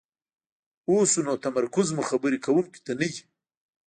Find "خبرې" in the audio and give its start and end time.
2.09-2.37